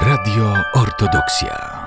[0.00, 1.77] Radio Ortodoksja.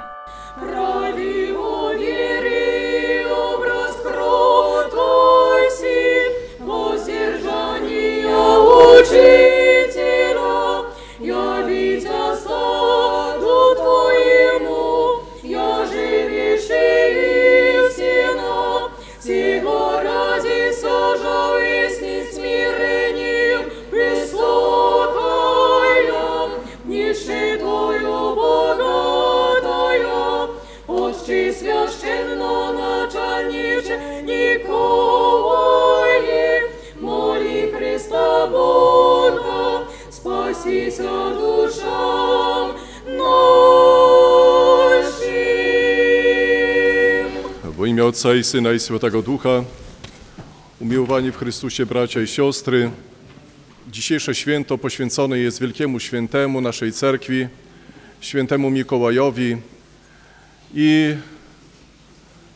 [47.78, 49.64] W imię Ojca i Syna i Świętego Ducha,
[50.80, 52.92] umiłowani w Chrystusie bracia i siostry,
[53.92, 57.48] dzisiejsze święto poświęcone jest wielkiemu świętemu naszej cerkwi,
[58.22, 59.58] świętemu Mikołajowi.
[60.74, 61.16] I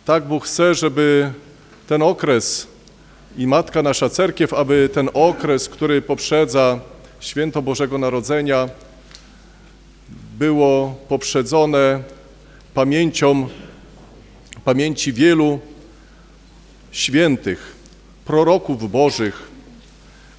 [0.06, 1.32] tak Bóg chce, żeby
[1.88, 2.68] ten okres
[3.38, 6.80] i Matka nasza Cerkiew, aby ten okres, który poprzedza
[7.26, 8.70] święto Bożego Narodzenia,
[10.40, 12.04] było poprzedzone
[12.74, 13.48] pamięcią
[14.66, 15.60] pamięci wielu
[16.92, 17.76] świętych,
[18.26, 19.48] proroków bożych,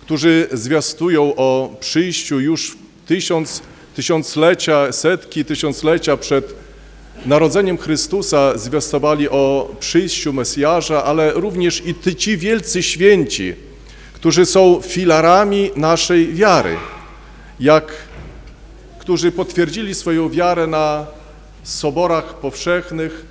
[0.00, 3.62] którzy zwiastują o przyjściu już tysiąc,
[3.94, 6.54] tysiąclecia, setki tysiąclecia przed
[7.26, 13.65] narodzeniem Chrystusa zwiastowali o przyjściu Mesjasza, ale również i ci wielcy święci,
[14.26, 16.76] którzy są filarami naszej wiary,
[17.60, 17.92] jak
[18.98, 21.06] którzy potwierdzili swoją wiarę na
[21.62, 23.24] soborach powszechnych,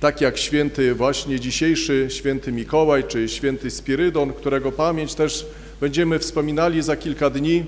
[0.00, 5.46] tak jak święty właśnie dzisiejszy święty Mikołaj czy święty Spirydon, którego pamięć też
[5.80, 7.64] będziemy wspominali za kilka dni.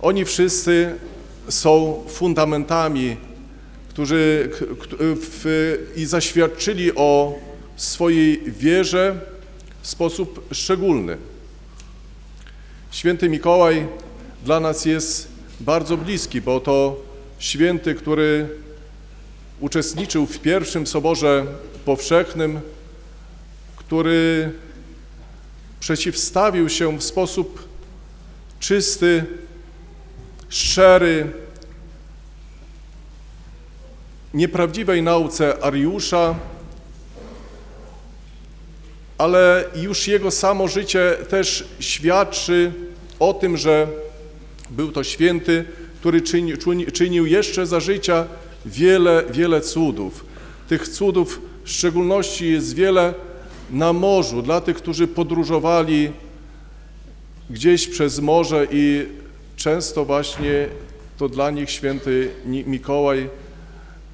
[0.00, 0.94] Oni wszyscy
[1.48, 3.16] są fundamentami,
[3.88, 4.50] którzy
[5.00, 7.38] w, i zaświadczyli o
[7.76, 9.31] swojej wierze
[9.82, 11.16] w sposób szczególny.
[12.90, 13.86] Święty Mikołaj
[14.44, 15.28] dla nas jest
[15.60, 16.96] bardzo bliski, bo to
[17.38, 18.48] święty, który
[19.60, 21.46] uczestniczył w pierwszym soborze
[21.84, 22.60] powszechnym,
[23.76, 24.52] który
[25.80, 27.68] przeciwstawił się w sposób
[28.60, 29.24] czysty,
[30.48, 31.32] szczery
[34.34, 36.34] nieprawdziwej nauce Ariusza,
[39.22, 42.72] ale już jego samo życie też świadczy
[43.18, 43.88] o tym, że
[44.70, 45.64] był to święty,
[46.00, 48.26] który czyni, czyni, czynił jeszcze za życia
[48.66, 50.24] wiele, wiele cudów.
[50.68, 53.14] Tych cudów w szczególności jest wiele
[53.70, 56.12] na morzu, dla tych, którzy podróżowali
[57.50, 59.06] gdzieś przez morze i
[59.56, 60.68] często właśnie
[61.18, 63.28] to dla nich święty Mikołaj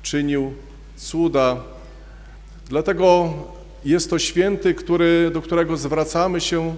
[0.02, 0.52] czynił
[0.96, 1.56] cuda.
[2.68, 3.32] Dlatego
[3.88, 6.76] jest to święty, który, do którego zwracamy się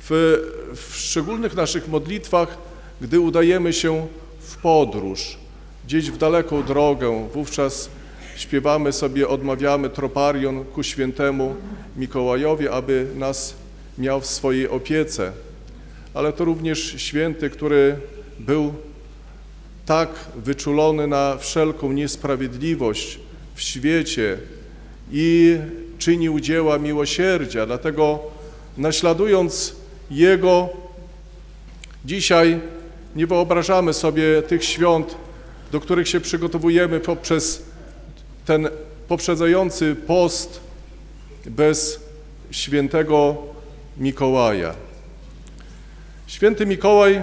[0.00, 0.38] w,
[0.74, 2.58] w szczególnych naszych modlitwach,
[3.00, 4.06] gdy udajemy się
[4.40, 5.38] w podróż,
[5.84, 7.28] gdzieś w daleką drogę.
[7.34, 7.90] Wówczas
[8.36, 11.54] śpiewamy sobie, odmawiamy troparion ku świętemu
[11.96, 13.54] Mikołajowi, aby nas
[13.98, 15.32] miał w swojej opiece.
[16.14, 17.96] Ale to również święty, który
[18.38, 18.74] był
[19.86, 23.18] tak wyczulony na wszelką niesprawiedliwość
[23.54, 24.38] w świecie
[25.12, 25.58] i
[26.00, 27.66] czynił dzieła miłosierdzia.
[27.66, 28.18] Dlatego
[28.76, 29.76] naśladując
[30.10, 30.68] Jego,
[32.04, 32.60] dzisiaj
[33.16, 35.14] nie wyobrażamy sobie tych świąt,
[35.72, 37.62] do których się przygotowujemy poprzez
[38.46, 38.68] ten
[39.08, 40.60] poprzedzający post
[41.46, 42.00] bez
[42.50, 43.36] świętego
[43.96, 44.74] Mikołaja.
[46.26, 47.22] Święty Mikołaj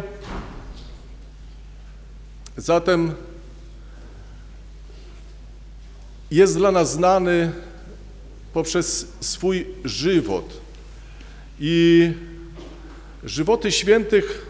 [2.58, 3.14] zatem
[6.32, 7.52] jest dla nas znany
[8.58, 10.62] poprzez swój żywot.
[11.60, 12.12] I
[13.24, 14.46] żywoty świętych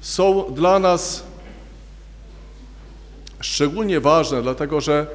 [0.00, 1.24] są dla nas
[3.40, 5.06] szczególnie ważne, dlatego że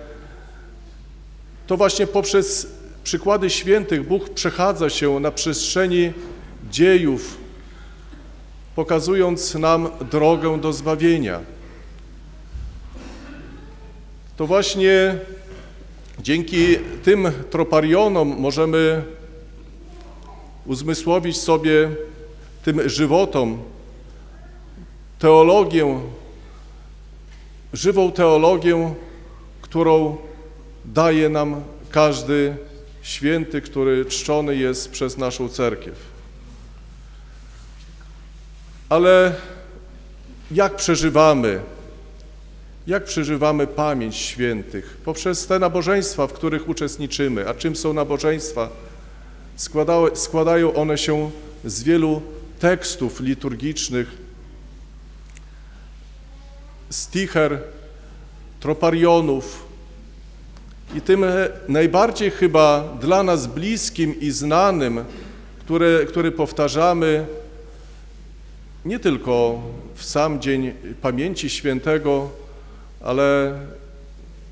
[1.67, 2.67] to właśnie poprzez
[3.03, 6.13] przykłady świętych Bóg przechadza się na przestrzeni
[6.71, 7.37] dziejów,
[8.75, 11.39] pokazując nam drogę do zbawienia.
[14.37, 15.15] To właśnie
[16.21, 19.03] dzięki tym troparionom możemy
[20.65, 21.89] uzmysłowić sobie
[22.63, 23.57] tym żywotom
[25.19, 25.99] teologię,
[27.73, 28.93] żywą teologię,
[29.61, 30.17] którą
[30.85, 32.55] daje nam każdy
[33.01, 35.95] święty, który czczony jest przez naszą cerkiew.
[38.89, 39.35] Ale
[40.51, 41.61] jak przeżywamy
[42.87, 47.49] jak przeżywamy pamięć świętych poprzez te nabożeństwa, w których uczestniczymy.
[47.49, 48.69] A czym są nabożeństwa?
[49.55, 51.31] Składały, składają one się
[51.65, 52.21] z wielu
[52.59, 54.17] tekstów liturgicznych,
[56.89, 57.59] sticher,
[58.59, 59.65] troparionów.
[60.95, 61.25] I tym
[61.67, 65.05] najbardziej chyba dla nas bliskim i znanym,
[65.59, 67.25] który, który powtarzamy
[68.85, 69.61] nie tylko
[69.95, 72.29] w sam dzień pamięci świętego,
[73.03, 73.59] ale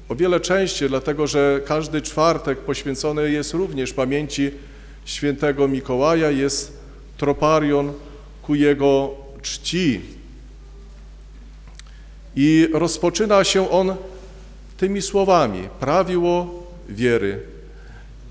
[0.09, 4.51] o wiele częściej, dlatego że każdy czwartek poświęcony jest również pamięci
[5.05, 6.77] świętego Mikołaja, jest
[7.17, 7.93] troparion
[8.41, 9.11] ku jego
[9.41, 10.01] czci.
[12.35, 13.95] I rozpoczyna się on
[14.77, 17.39] tymi słowami: prawiło wiery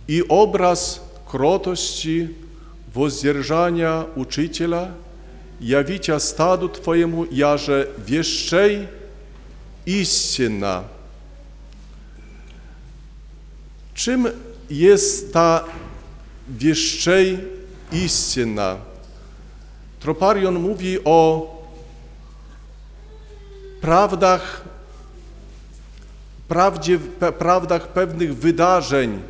[0.09, 2.29] i obraz krotości,
[2.95, 4.89] wozzdzierżania uczyciela,
[5.61, 8.98] jawicia stadu Twojemu, jarze wieszczej
[9.89, 10.85] istina.
[13.95, 14.29] Czym
[14.71, 15.65] jest ta
[16.49, 17.39] wieszczej
[17.93, 18.77] istina?
[20.01, 21.49] Troparion mówi o
[23.81, 24.65] prawdach,
[26.49, 26.99] prawdzie,
[27.39, 29.23] prawdach pewnych wydarzeń,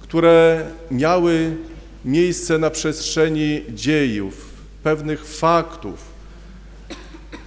[0.00, 1.56] które miały
[2.04, 4.50] miejsce na przestrzeni dziejów,
[4.82, 6.16] pewnych faktów.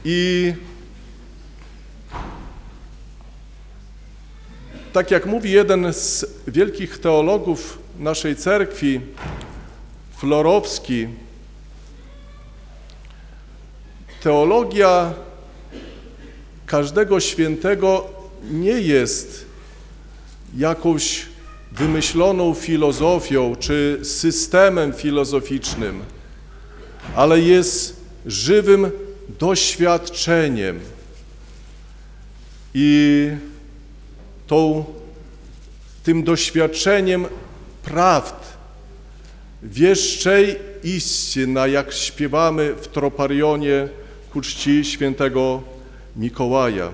[0.06, 0.54] I
[4.94, 9.02] tak jak mówi jeden z wielkich teologów naszej cerkwi,
[10.18, 11.08] Florowski,
[14.24, 15.14] teologia
[16.66, 18.08] każdego świętego
[18.52, 19.46] nie jest
[20.58, 21.26] jakąś
[21.72, 26.04] wymyśloną filozofią czy systemem filozoficznym,
[27.16, 27.96] ale jest
[28.26, 28.92] żywym
[29.40, 30.80] doświadczeniem.
[32.74, 33.30] I
[34.50, 34.86] tą,
[36.04, 37.26] tym doświadczeniem
[37.84, 38.36] prawd,
[39.64, 43.88] wieszczej istina, jak śpiewamy w Troparionie
[44.34, 45.62] ku czci świętego
[46.16, 46.92] Mikołaja.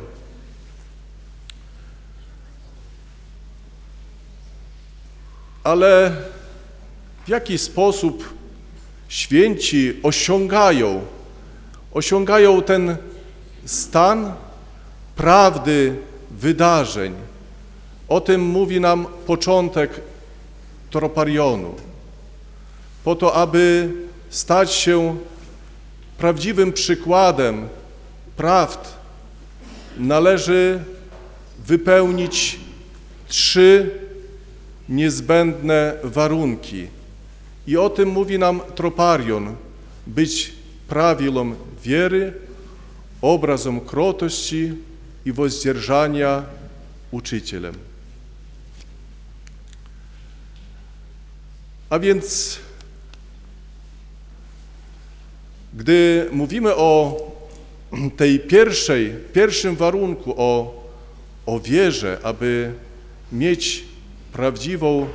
[5.63, 6.15] Ale
[7.25, 8.33] w jaki sposób
[9.07, 11.05] święci osiągają,
[11.93, 12.97] osiągają ten
[13.65, 14.33] stan
[15.15, 15.95] prawdy
[16.31, 17.24] wydarzeń?
[18.09, 20.01] O tym mówi nam początek
[20.89, 21.75] Troparionu.
[23.03, 23.91] Po to, aby
[24.29, 25.17] stać się
[26.17, 27.67] prawdziwym przykładem
[28.37, 28.93] prawd,
[29.97, 30.83] należy
[31.65, 32.59] wypełnić
[33.27, 33.91] trzy
[34.89, 36.87] niezbędne warunki.
[37.67, 39.55] I o tym mówi nam Troparion.
[40.07, 40.53] Być
[40.87, 42.33] prawilą wiery,
[43.21, 44.73] obrazem krotości
[45.25, 46.43] i wozzdzierżania
[47.11, 47.75] uczycielem.
[51.89, 52.59] A więc,
[55.73, 57.17] gdy mówimy o
[58.17, 60.83] tej pierwszej, pierwszym warunku, o,
[61.45, 62.73] o wierze, aby
[63.31, 63.83] mieć
[64.33, 65.07] prawdziwą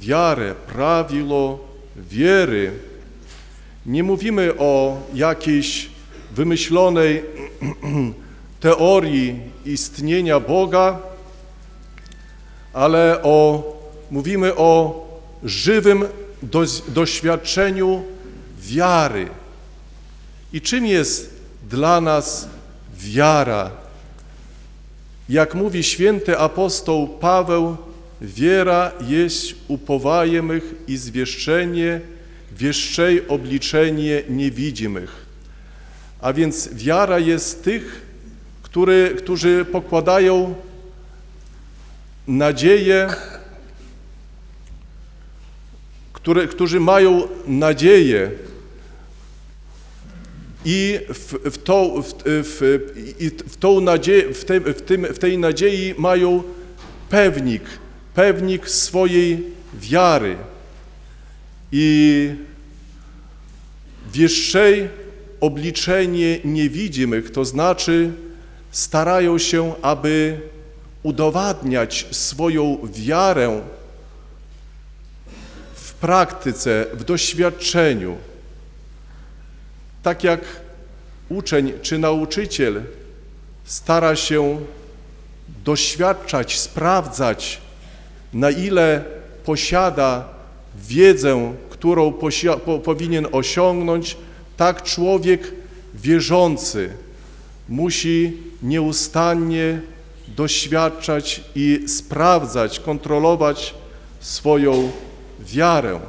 [0.00, 1.58] wiarę, prawilo
[1.96, 2.72] wiery,
[3.86, 5.90] nie mówimy o jakiejś
[6.30, 7.22] wymyślonej
[8.60, 10.98] teorii istnienia Boga,
[12.72, 13.62] ale o,
[14.10, 15.07] mówimy o
[15.44, 16.04] żywym
[16.42, 18.02] do, doświadczeniu
[18.60, 19.28] wiary.
[20.52, 21.30] I czym jest
[21.70, 22.48] dla nas
[22.94, 23.70] wiara?
[25.28, 27.76] Jak mówi święty apostoł Paweł,
[28.20, 32.00] wiera jest upowajem i zwieszczenie,
[32.52, 35.26] wieszczej obliczenie niewidzimych.
[36.20, 38.02] A więc wiara jest tych,
[38.62, 40.54] który, którzy pokładają
[42.26, 43.08] nadzieję
[46.28, 48.30] które, którzy mają nadzieję
[50.64, 52.78] i w, w, tą, w, w,
[53.46, 56.42] w, tą nadzieję, w, te, w, tym, w tej nadziei mają
[57.10, 57.62] pewnik,
[58.14, 59.42] pewnik swojej
[59.74, 60.36] wiary.
[61.72, 62.30] I
[64.12, 64.88] wieszczej
[65.40, 68.12] obliczenie niewidzimych, to znaczy
[68.70, 70.40] starają się, aby
[71.02, 73.77] udowadniać swoją wiarę
[76.00, 78.16] praktyce, w doświadczeniu.
[80.02, 80.40] Tak jak
[81.28, 82.82] uczeń czy nauczyciel
[83.64, 84.60] stara się
[85.64, 87.60] doświadczać, sprawdzać,
[88.32, 89.04] na ile
[89.44, 90.24] posiada
[90.76, 92.12] wiedzę, którą
[92.64, 94.16] po, powinien osiągnąć,
[94.56, 95.52] tak człowiek
[95.94, 96.90] wierzący
[97.68, 99.80] musi nieustannie
[100.28, 103.74] doświadczać i sprawdzać, kontrolować
[104.20, 104.90] swoją
[105.40, 106.00] wiarę.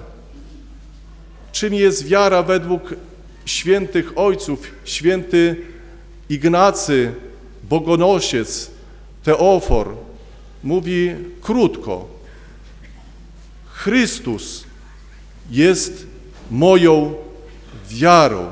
[1.51, 2.93] Czym jest wiara według
[3.45, 5.55] świętych ojców, święty
[6.29, 7.13] Ignacy,
[7.63, 8.71] Bogonosiec,
[9.23, 9.95] Teofor
[10.63, 12.07] mówi krótko:
[13.65, 14.63] Chrystus
[15.51, 16.07] jest
[16.51, 17.13] moją
[17.89, 18.47] wiarą.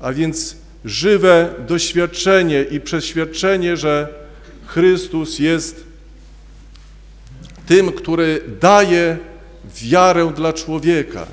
[0.00, 4.08] A więc żywe doświadczenie i przeświadczenie, że
[4.66, 5.84] Chrystus jest
[7.66, 9.18] tym, który daje
[9.82, 11.26] wiarę dla człowieka.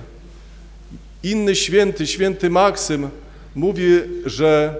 [1.24, 3.10] Inny święty, święty Maksym
[3.56, 3.84] mówi,
[4.26, 4.76] że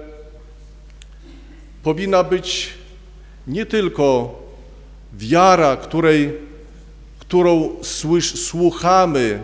[1.82, 2.70] powinna być
[3.46, 4.34] nie tylko
[5.12, 6.32] wiara, której,
[7.18, 9.42] którą słysz, słuchamy,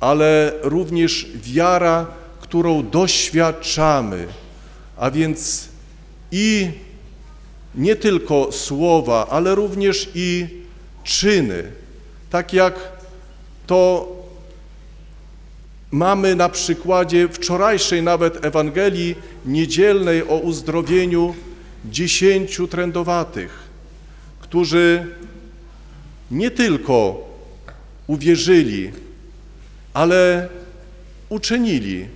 [0.00, 2.06] ale również wiara,
[2.40, 4.26] którą doświadczamy,
[4.96, 5.68] a więc
[6.32, 6.70] i
[7.74, 10.46] nie tylko słowa, ale również i
[11.04, 11.64] czyny.
[12.30, 12.91] Tak jak
[13.66, 14.08] to
[15.90, 19.14] mamy na przykładzie wczorajszej nawet Ewangelii
[19.46, 21.34] niedzielnej o uzdrowieniu
[21.84, 23.68] dziesięciu trędowatych,
[24.40, 25.06] którzy
[26.30, 27.28] nie tylko
[28.06, 28.92] uwierzyli,
[29.94, 30.48] ale
[31.28, 32.06] uczynili,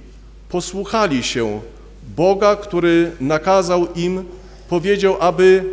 [0.49, 1.61] posłuchali się
[2.17, 4.25] Boga, który nakazał im,
[4.69, 5.65] powiedział, aby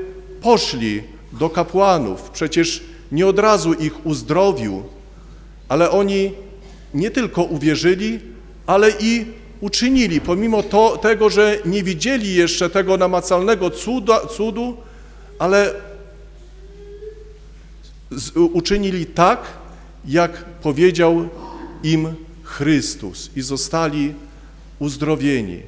[0.42, 2.30] poszli do kapłanów.
[2.30, 4.84] Przecież nie od razu ich uzdrowił,
[5.74, 6.32] ale oni
[6.94, 8.20] nie tylko uwierzyli,
[8.68, 9.26] ale i
[9.62, 14.78] uczynili, pomimo to, tego, że nie widzieli jeszcze tego namacalnego cuda, cudu,
[15.40, 15.74] ale
[18.12, 19.40] z, uczynili tak,
[20.06, 21.30] jak powiedział
[21.84, 22.14] im
[22.44, 24.14] Chrystus i zostali
[24.80, 25.62] uzdrowieni.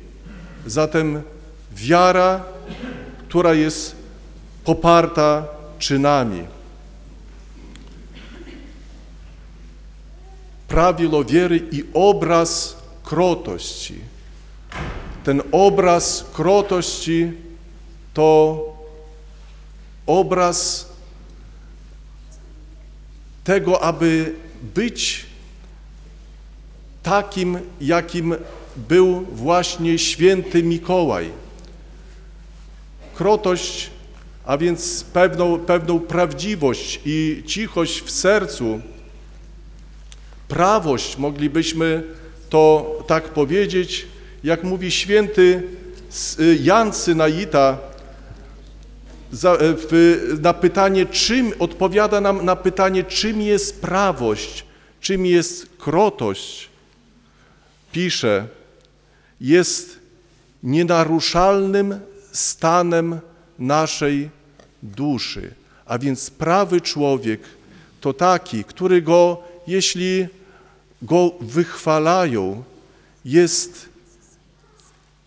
[0.66, 1.22] Zatem
[1.76, 2.44] wiara,
[3.28, 3.96] która jest
[4.64, 5.48] poparta
[5.80, 6.55] czynami.
[10.68, 14.00] Prawilo wiery i obraz krotości.
[15.24, 17.32] Ten obraz krotości
[18.14, 18.60] to
[20.06, 20.90] obraz
[23.44, 24.36] tego, aby
[24.76, 25.26] być
[27.04, 28.36] takim, jakim
[28.76, 31.30] był właśnie święty Mikołaj.
[33.16, 33.90] Krotość,
[34.46, 38.82] a więc pewną, pewną prawdziwość i cichość w sercu,
[40.48, 42.04] prawość, moglibyśmy
[42.50, 44.08] to tak powiedzieć,
[44.44, 45.64] jak mówi święty
[46.60, 47.78] Jan Synaita,
[49.32, 54.66] w, na pytanie, czym, odpowiada nam na pytanie, czym jest prawość,
[55.02, 56.70] czym jest krotość.
[57.92, 58.48] Pisze,
[59.42, 60.00] jest
[60.64, 62.00] nienaruszalnym
[62.32, 63.20] stanem
[63.60, 64.30] naszej
[64.84, 65.54] duszy.
[65.86, 67.40] A więc prawy człowiek
[68.02, 70.28] to taki, który go, jeśli
[71.02, 72.64] go wychwalają,
[73.26, 73.90] jest,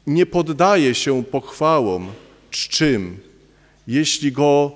[0.06, 2.12] nie poddaje się pochwałom,
[2.50, 3.18] czczym.
[3.86, 4.72] Jeśli go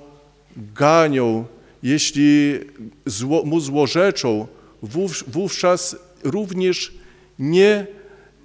[0.56, 1.44] ganią,
[1.82, 2.58] jeśli
[3.06, 4.46] zło, mu złorzeczą,
[4.82, 6.92] wów, wówczas również
[7.38, 7.86] nie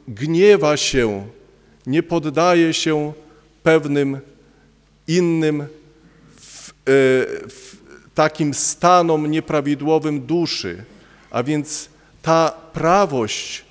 [0.07, 1.27] gniewa się,
[1.85, 3.13] nie poddaje się
[3.63, 4.19] pewnym
[5.07, 5.67] innym
[6.35, 6.73] w, e,
[7.49, 7.77] w
[8.15, 10.83] takim stanom nieprawidłowym duszy.
[11.31, 11.89] A więc
[12.21, 13.65] ta prawość,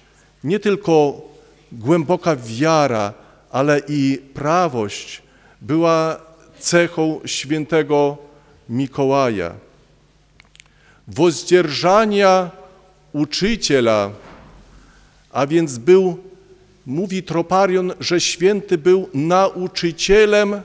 [0.45, 1.21] nie tylko
[1.73, 3.15] głęboka wiara,
[3.51, 5.23] ale i prawość
[5.61, 6.21] była
[6.59, 8.17] cechą świętego
[8.69, 9.55] Mikołaja.
[11.09, 12.51] Woździerżania
[13.13, 14.11] uczyciela,
[15.31, 16.19] a więc był,
[16.87, 20.63] mówi Troparion, że święty był nauczycielem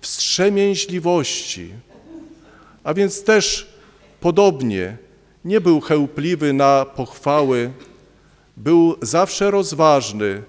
[0.00, 1.72] wstrzemięźliwości.
[2.84, 3.68] A więc też
[4.20, 4.96] podobnie
[5.44, 7.70] nie był chełpliwy na pochwały,
[8.56, 10.42] był zawsze rozważny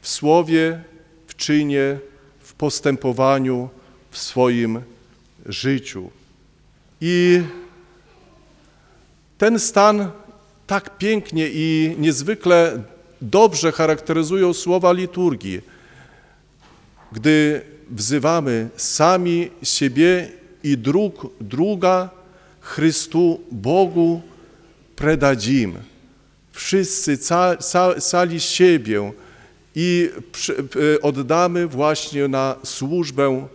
[0.00, 0.82] w słowie,
[1.26, 1.98] w czynie,
[2.40, 3.68] w postępowaniu,
[4.10, 4.80] w swoim
[5.46, 6.10] życiu.
[7.00, 7.42] I
[9.38, 10.10] ten stan
[10.66, 12.82] tak pięknie i niezwykle
[13.20, 15.60] dobrze charakteryzują słowa liturgii,
[17.12, 20.28] gdy wzywamy sami siebie
[20.62, 22.15] i drug, druga
[22.66, 24.22] Chrystu Bogu
[24.96, 25.78] predadzim.
[26.52, 27.18] Wszyscy
[28.00, 29.12] cali siebie
[29.74, 30.10] i
[31.02, 33.48] oddamy właśnie na służbę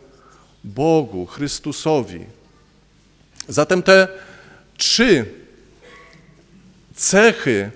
[0.63, 2.19] Bogu, Chrystusowi.
[3.47, 4.07] Zatem te
[4.77, 5.25] trzy
[6.95, 7.71] cechy,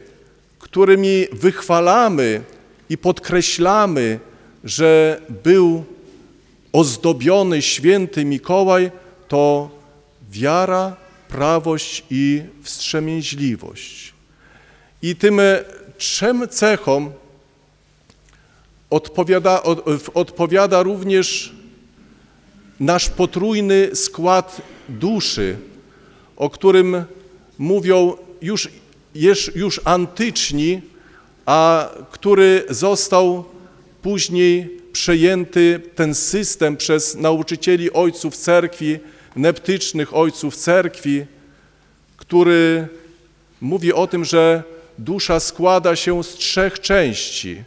[0.60, 2.42] którymi wychwalamy
[2.90, 4.20] i podkreślamy,
[4.64, 5.84] że był
[6.74, 8.92] ozdobiony święty Mikołaj,
[9.28, 9.70] to
[10.32, 10.96] wiara,
[11.28, 14.14] prawość i wstrzemięźliwość.
[15.02, 15.42] I tym
[15.98, 17.12] trzem cechom
[18.90, 21.54] odpowiada, od, odpowiada również
[22.80, 25.58] nasz potrójny skład duszy,
[26.36, 27.04] o którym
[27.58, 28.70] mówią już,
[29.56, 30.82] już antyczni,
[31.46, 33.46] a który został
[34.02, 39.00] później przejęty ten system przez nauczycieli ojców cerkwi,
[39.36, 41.26] neptycznych ojców cerkwi,
[42.18, 42.88] który
[43.62, 44.64] mówi o tym, że
[44.98, 47.64] dusza składa się z trzech części: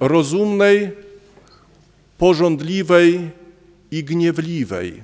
[0.00, 0.90] rozumnej,
[2.18, 3.30] porządliwej
[3.90, 5.02] i gniewliwej.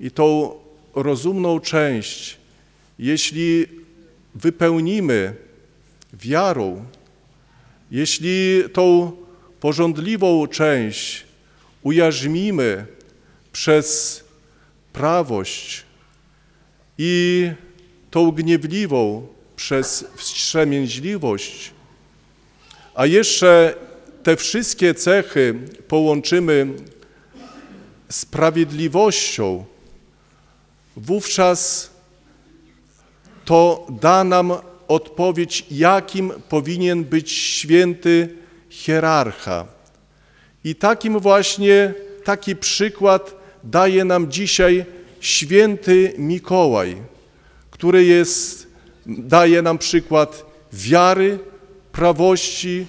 [0.00, 0.54] I tą
[0.94, 2.36] rozumną część,
[2.98, 3.66] jeśli
[4.34, 5.34] wypełnimy
[6.12, 6.84] wiarą,
[7.90, 9.12] jeśli tą
[9.60, 11.24] porządliwą część
[11.82, 12.86] ujarzmimy
[13.56, 14.24] przez
[14.92, 15.82] prawość
[16.98, 17.50] i
[18.10, 21.72] tą gniewliwą przez wstrzemięźliwość,
[22.94, 23.74] a jeszcze
[24.22, 25.54] te wszystkie cechy
[25.88, 26.66] połączymy
[28.08, 29.64] sprawiedliwością,
[30.96, 31.90] wówczas
[33.44, 34.52] to da nam
[34.88, 38.36] odpowiedź, jakim powinien być święty
[38.70, 39.66] hierarcha.
[40.64, 41.94] I takim właśnie,
[42.24, 44.84] taki przykład daje nam dzisiaj
[45.20, 46.96] święty Mikołaj,
[47.70, 48.66] który jest,
[49.06, 51.38] daje nam przykład wiary,
[51.92, 52.86] prawości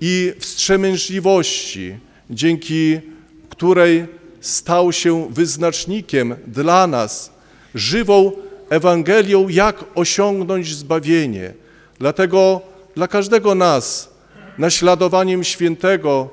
[0.00, 1.98] i wstrzemięźliwości,
[2.30, 3.00] dzięki
[3.48, 4.06] której
[4.40, 7.32] stał się wyznacznikiem dla nas,
[7.74, 8.32] żywą
[8.70, 11.52] Ewangelią, jak osiągnąć zbawienie.
[11.98, 12.60] Dlatego
[12.94, 14.10] dla każdego nas
[14.58, 16.28] naśladowaniem świętego,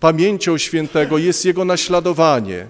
[0.00, 2.66] pamięcią świętego jest jego naśladowanie.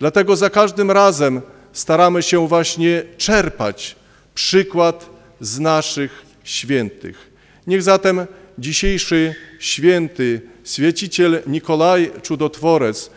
[0.00, 1.40] Dlatego za każdym razem
[1.72, 3.96] staramy się właśnie czerpać
[4.34, 5.06] przykład
[5.40, 7.30] z naszych świętych.
[7.66, 8.26] Niech zatem
[8.58, 13.10] dzisiejszy święty, świeciciel Nikolaj Czudotworec,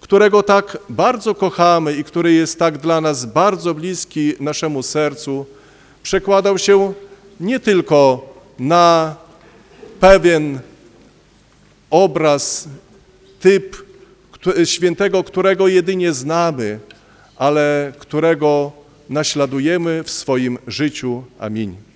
[0.00, 5.46] którego tak bardzo kochamy i który jest tak dla nas bardzo bliski naszemu sercu,
[6.02, 6.92] przekładał się
[7.40, 9.16] nie tylko na
[10.00, 10.60] pewien
[11.90, 12.68] obraz,
[13.40, 13.87] typ
[14.64, 16.78] świętego, którego jedynie znamy,
[17.36, 18.72] ale którego
[19.10, 21.24] naśladujemy w swoim życiu.
[21.38, 21.87] Amin.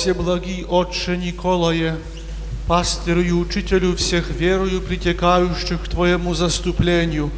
[0.00, 1.96] всеблагий Отче Николае,
[2.66, 7.30] пастырю и учителю всех верою притекающих к Твоему заступлению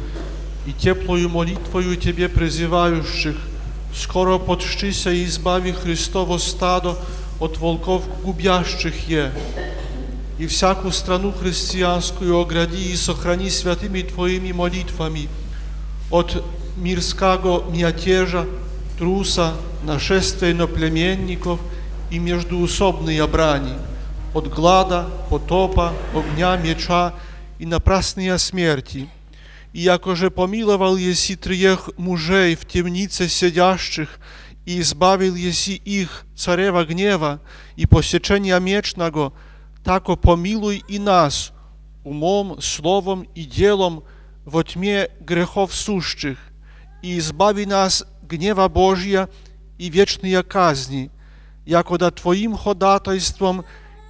[0.65, 3.35] и теплою молитвою Тебе призывающих,
[3.95, 6.95] Скоро подшися и избави Христово стадо
[7.39, 9.31] от волков губящих е.
[10.37, 15.27] И всяку страну христианскую огради и сохрани святыми Твоими молитвами
[16.11, 16.43] от
[16.77, 18.45] мирского мятежа,
[18.97, 19.53] труса,
[19.83, 21.59] нашествия иноплеменников
[22.14, 23.74] и междуусобной брани,
[24.34, 27.12] от глада, потопа, огня, меча
[27.58, 29.08] и напрасной смерти.
[29.72, 34.20] И якоже помиловал еси триех мужей в темнице сидящих,
[34.64, 37.40] и избавил еси их царева гнева
[37.74, 39.32] и посечения мечного,
[39.82, 41.52] тако помилуй и нас
[42.04, 44.04] умом, словом и делом
[44.44, 46.38] во тьме грехов сущих,
[47.02, 49.28] и избави нас гнева Божия
[49.78, 51.10] и вечные казни,
[51.64, 53.64] якода Твоим ходатайством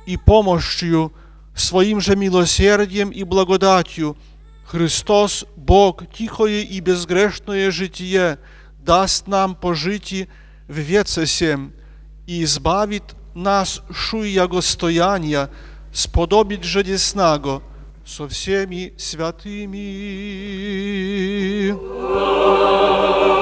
[0.07, 1.13] и помощью,
[1.55, 4.17] своим же милосердием и благодатью,
[4.67, 8.39] Христос, Бог, тихое и безгрешное житие,
[8.79, 10.29] даст нам пожити
[10.69, 11.73] в веце сем
[12.27, 15.51] и избавит нас шуяго стояния,
[15.93, 17.63] сподобит же деснаго
[18.07, 19.85] со всеми святыми.
[21.71, 23.34] Wasze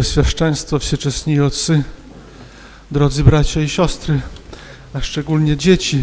[0.00, 1.82] Preoswieszczeństwo, Wsieczesni Otcy,
[2.90, 4.20] drodzy bracia i siostry,
[4.92, 6.02] a szczególnie dzieci,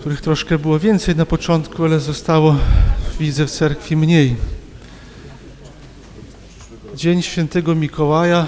[0.00, 2.56] których troszkę było więcej na początku, ale zostało,
[3.20, 4.36] widzę, w cerkwi mniej.
[6.94, 8.46] Dzień Świętego Mikołaja,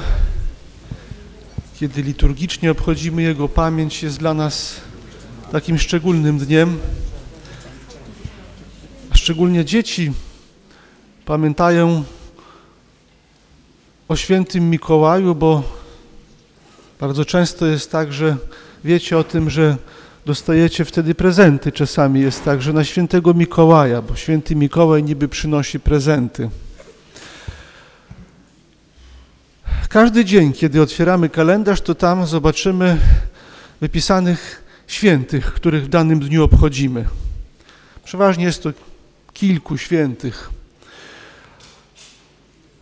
[1.80, 4.80] kiedy liturgicznie obchodzimy Jego pamięć, jest dla nas
[5.52, 6.78] takim szczególnym dniem.
[9.10, 10.12] A szczególnie dzieci
[11.24, 12.04] pamiętają
[14.10, 15.62] o świętym Mikołaju, bo
[17.00, 18.36] bardzo często jest tak, że
[18.84, 19.76] wiecie o tym, że
[20.26, 21.72] dostajecie wtedy prezenty.
[21.72, 26.50] Czasami jest tak, że na świętego Mikołaja, bo święty Mikołaj niby przynosi prezenty.
[29.88, 32.98] Każdy dzień, kiedy otwieramy kalendarz, to tam zobaczymy
[33.80, 37.04] wypisanych świętych, których w danym dniu obchodzimy.
[38.04, 38.70] Przeważnie jest to
[39.32, 40.59] kilku świętych.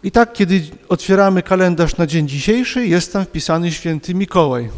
[0.03, 4.71] I tak, kiedy otwieramy kalendarz na dzień dzisiejszy, jest tam wpisany święty Mikołaj.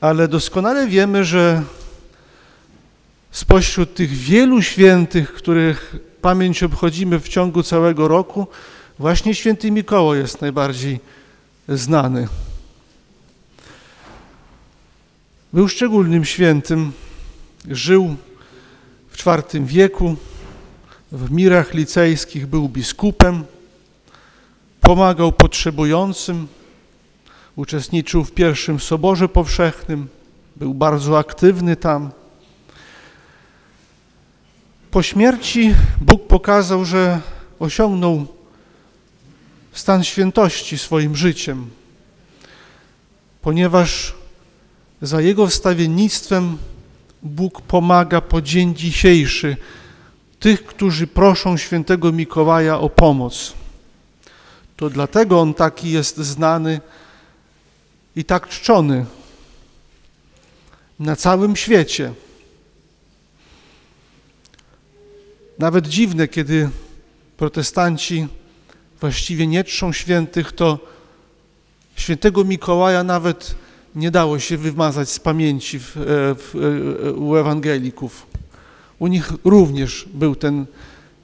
[0.00, 1.62] Ale doskonale wiemy, że
[3.30, 8.46] spośród tych wielu świętych, których pamięć obchodzimy w ciągu całego roku,
[8.98, 11.00] właśnie święty Mikołaj jest najbardziej
[11.68, 12.28] znany.
[15.52, 16.92] Był szczególnym świętym,
[17.68, 18.16] żył
[19.10, 20.16] w IV wieku,
[21.12, 23.44] w mirach licejskich był biskupem,
[24.80, 26.48] pomagał potrzebującym,
[27.56, 30.08] uczestniczył w pierwszym Soborze Powszechnym,
[30.56, 32.10] był bardzo aktywny tam.
[34.90, 37.20] Po śmierci Bóg pokazał, że
[37.58, 38.26] osiągnął
[39.72, 41.70] stan świętości swoim życiem,
[43.42, 44.14] ponieważ
[45.02, 46.58] za jego wstawiennictwem
[47.22, 49.56] Bóg pomaga po dzień dzisiejszy
[50.40, 53.52] tych, którzy proszą świętego Mikołaja o pomoc.
[54.76, 56.80] To dlatego on taki jest znany
[58.16, 59.06] i tak czczony
[60.98, 62.12] na całym świecie.
[65.58, 66.70] Nawet dziwne, kiedy
[67.36, 68.26] protestanci
[69.00, 70.78] właściwie nie czczą świętych, to
[71.96, 73.54] świętego Mikołaja nawet
[73.94, 76.54] nie dało się wymazać z pamięci w, w,
[77.16, 78.26] u ewangelików.
[78.98, 80.66] U nich również był ten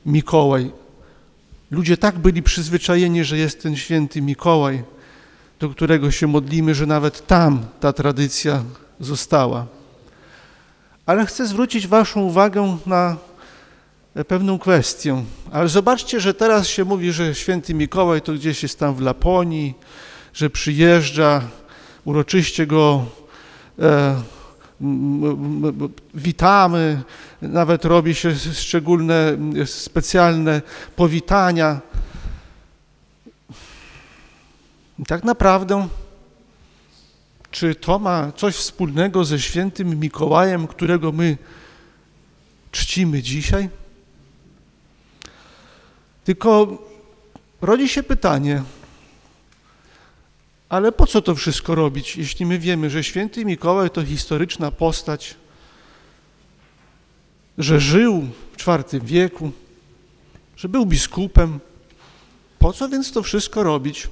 [0.06, 0.70] Mikołaj.
[1.70, 4.82] Ludzie tak byli przyzwyczajeni, że jest ten święty Mikołaj,
[5.60, 8.62] do którego się modlimy, że nawet tam ta tradycja
[9.00, 9.66] została.
[11.06, 13.16] Ale chcę zwrócić Waszą uwagę na
[14.28, 15.24] pewną kwestię.
[15.52, 19.74] Ale zobaczcie, że teraz się mówi, że święty Mikołaj to gdzieś jest tam w Laponii,
[20.34, 21.42] że przyjeżdża,
[22.04, 23.04] uroczyście go
[23.78, 24.16] e,
[26.14, 27.02] witamy,
[27.42, 30.62] nawet robi się szczególne, specjalne
[30.96, 31.80] powitania.
[34.98, 35.88] I tak naprawdę,
[37.50, 41.38] czy to ma coś wspólnego ze świętym Mikołajem, którego my
[42.72, 43.68] czcimy dzisiaj?
[46.24, 46.78] Tylko
[47.60, 48.62] rodzi się pytanie,
[50.68, 55.34] ale po co to wszystko robić, jeśli my wiemy, że święty Mikołaj to historyczna postać,
[57.58, 59.52] że żył w IV wieku,
[60.56, 61.60] że był biskupem?
[62.58, 64.08] Po co więc to wszystko robić?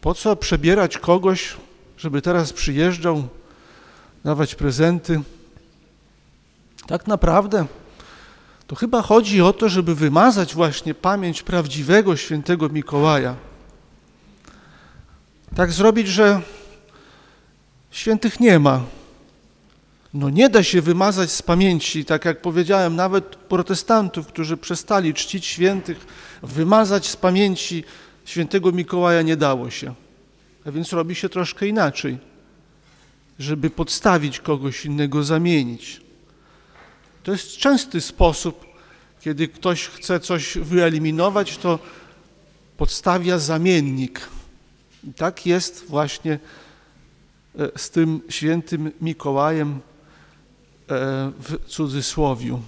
[0.00, 1.56] Po co przebierać kogoś,
[1.98, 3.28] żeby teraz przyjeżdżał,
[4.24, 5.20] dawać prezenty?
[6.86, 7.66] Tak naprawdę
[8.66, 13.49] to chyba chodzi o to, żeby wymazać właśnie pamięć prawdziwego świętego Mikołaja.
[15.56, 16.40] Tak zrobić, że
[17.90, 18.84] świętych nie ma.
[20.14, 25.46] No nie da się wymazać z pamięci, tak jak powiedziałem, nawet protestantów, którzy przestali czcić
[25.46, 26.06] świętych,
[26.42, 27.84] wymazać z pamięci
[28.24, 29.94] świętego Mikołaja nie dało się.
[30.66, 32.18] A więc robi się troszkę inaczej,
[33.38, 36.00] żeby podstawić kogoś innego, zamienić.
[37.22, 38.66] To jest częsty sposób,
[39.20, 41.78] kiedy ktoś chce coś wyeliminować, to
[42.76, 44.28] podstawia zamiennik.
[45.04, 46.38] I tak jest właśnie
[47.58, 49.78] e, z tym świętym Mikołajem e,
[51.40, 52.60] w cudzysłowiu.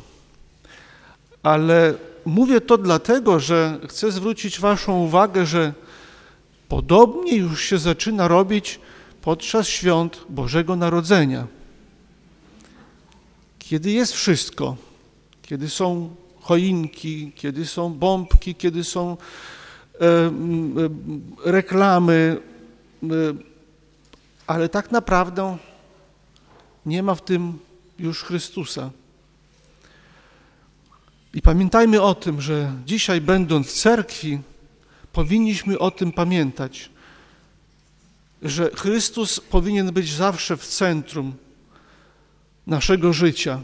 [1.42, 5.72] Ale mówię to dlatego, że chcę zwrócić Waszą uwagę, że
[6.68, 8.80] podobnie już się zaczyna robić
[9.22, 11.46] podczas świąt Bożego Narodzenia.
[13.58, 14.76] Kiedy jest wszystko,
[15.42, 19.16] kiedy są choinki, kiedy są bombki, kiedy są
[21.44, 22.36] reklamy,
[23.02, 23.06] e,
[24.46, 25.56] ale tak naprawdę
[26.86, 27.58] nie ma w tym
[27.98, 28.90] już Chrystusa.
[31.34, 34.38] I pamiętajmy o tym, że dzisiaj, będąc w cerkwi,
[35.12, 36.90] powinniśmy o tym pamiętać,
[38.42, 41.34] że Chrystus powinien być zawsze w centrum
[42.66, 43.60] naszego życia.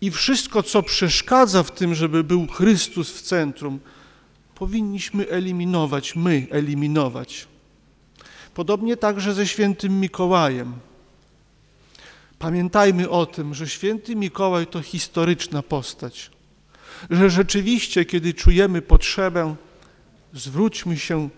[0.00, 3.80] I wszystko, co przeszkadza w tym, żeby był Chrystus w centrum,
[4.58, 7.46] powinniśmy eliminować, my eliminować.
[8.54, 10.72] Podobnie także ze świętym Mikołajem.
[12.38, 16.30] Pamiętajmy o tym, że święty Mikołaj to historyczna postać,
[17.10, 19.56] że rzeczywiście, kiedy czujemy potrzebę,
[20.34, 21.28] zwróćmy się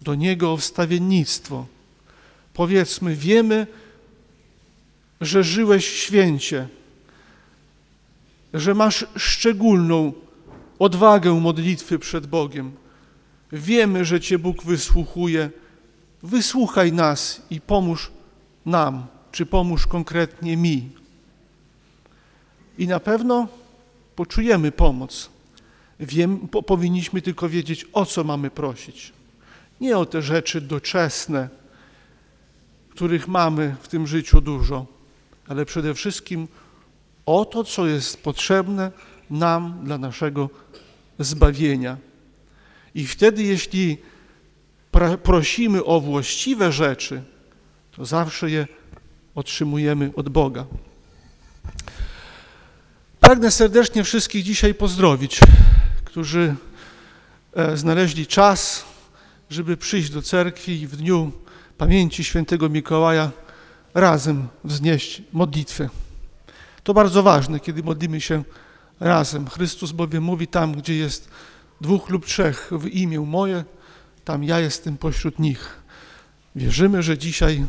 [0.00, 1.66] do Niego o wstawiennictwo.
[2.54, 3.66] Powiedzmy, wiemy,
[5.20, 6.68] że żyłeś święcie,
[8.54, 10.23] że masz szczególną
[10.84, 12.72] odwagę modlitwy przed Bogiem.
[13.52, 15.50] Wiemy, że Cię Bóg wysłuchuje.
[16.22, 18.10] Wysłuchaj nas i pomóż
[18.66, 20.88] nam, czy pomóż konkretnie mi.
[22.78, 23.48] I na pewno
[24.16, 25.30] poczujemy pomoc.
[26.00, 29.12] Wiem, po, powinniśmy tylko wiedzieć, o co mamy prosić.
[29.80, 31.48] Nie o te rzeczy doczesne,
[32.90, 34.86] których mamy w tym życiu dużo,
[35.48, 36.48] ale przede wszystkim
[37.26, 38.92] o to, co jest potrzebne
[39.30, 40.50] nam dla naszego
[41.18, 41.96] zbawienia.
[42.94, 43.98] I wtedy, jeśli
[45.22, 47.22] prosimy o właściwe rzeczy,
[47.96, 48.66] to zawsze je
[49.34, 50.66] otrzymujemy od Boga.
[53.20, 55.40] Pragnę serdecznie wszystkich dzisiaj pozdrowić,
[56.04, 56.54] którzy
[57.52, 58.84] e, znaleźli czas,
[59.50, 61.32] żeby przyjść do cerkwi i w dniu
[61.78, 63.30] pamięci świętego Mikołaja
[63.94, 65.88] razem wznieść modlitwę.
[66.84, 68.44] To bardzo ważne, kiedy modlimy się
[69.00, 69.48] razem.
[69.48, 71.28] Chrystus bowiem mówi tam, gdzie jest
[71.80, 73.64] dwóch lub trzech w imię moje,
[74.24, 75.82] tam ja jestem pośród nich.
[76.56, 77.64] Wierzymy, że dzisiaj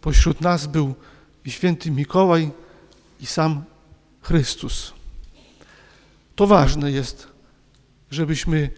[0.00, 0.94] pośród nas był
[1.44, 2.50] i święty Mikołaj
[3.20, 3.64] i sam
[4.22, 4.92] Chrystus.
[6.36, 7.28] To ważne jest,
[8.10, 8.70] żebyśmy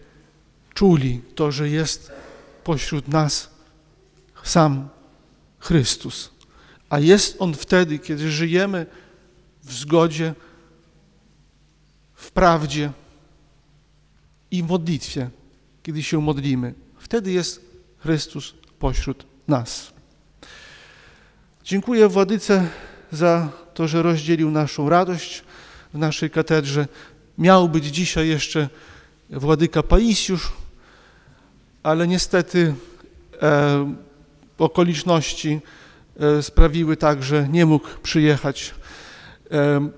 [0.73, 2.11] czuli to, że jest
[2.63, 3.49] pośród nas
[4.43, 4.89] sam
[5.59, 6.29] Chrystus.
[6.89, 8.85] A jest On wtedy, kiedy żyjemy
[9.63, 10.33] w zgodzie,
[12.23, 12.91] w prawdzie
[14.51, 15.29] i w modlitwie,
[15.83, 16.73] kiedy się modlimy.
[16.97, 17.61] Wtedy jest
[17.99, 19.93] Chrystus pośród nas.
[21.63, 22.67] Dziękuję Władyce
[23.11, 25.43] za to, że rozdzielił naszą radość
[25.93, 26.87] w naszej katedrze.
[27.37, 28.69] Miał być dzisiaj jeszcze
[29.29, 30.51] Władyka Paisiusz,
[31.83, 32.73] ale niestety
[33.41, 33.93] e,
[34.57, 35.59] okoliczności
[36.19, 38.73] e, sprawiły tak, że nie mógł przyjechać.
[39.51, 39.89] E,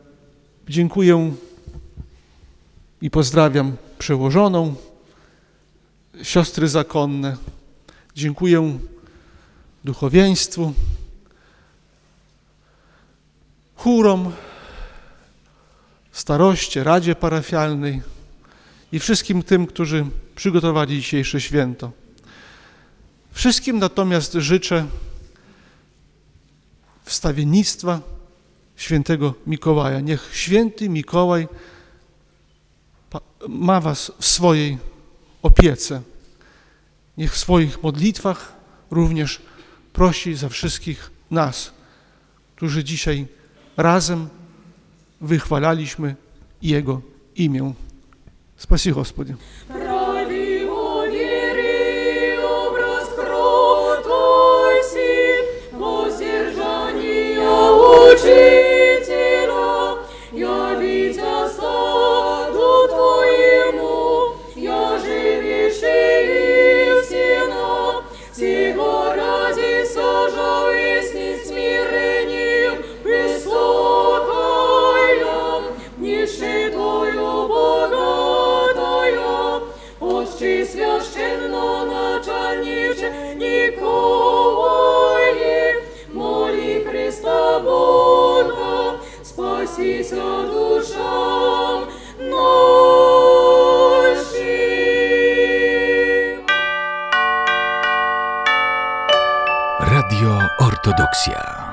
[0.69, 1.35] dziękuję
[3.05, 4.75] i pozdrawiam przełożoną,
[6.23, 7.37] siostry zakonne.
[8.15, 8.79] Dziękuję
[9.83, 10.73] duchowieństwu
[13.75, 14.31] chórom,
[16.11, 18.01] staroście, Radzie Parafialnej
[18.91, 21.91] i wszystkim tym, którzy przygotowali dzisiejsze święto.
[23.31, 24.85] Wszystkim natomiast życzę
[27.03, 27.99] wstawiennictwa
[28.75, 29.99] świętego Mikołaja.
[29.99, 31.47] Niech święty Mikołaj
[33.48, 34.78] ma was w swojej
[35.42, 36.02] opiece.
[37.18, 38.52] Niech w swoich modlitwach
[38.90, 39.42] również
[39.92, 41.72] prosi za wszystkich nas,
[42.56, 43.26] którzy dzisiaj
[43.76, 44.28] razem
[45.20, 46.14] wychwalaliśmy
[46.62, 47.00] Jego
[47.36, 47.74] imię.
[48.56, 49.34] Спаси Господи.
[99.79, 101.64] Radio Ortodoksja.